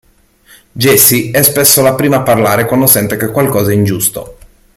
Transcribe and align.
Jessie 0.73 1.29
è 1.31 1.43
spesso 1.43 1.83
la 1.83 1.93
prima 1.93 2.15
a 2.15 2.21
parlare 2.23 2.65
quando 2.65 2.87
sente 2.87 3.17
che 3.17 3.29
qualcosa 3.29 3.69
è 3.69 3.75
ingiusto. 3.75 4.37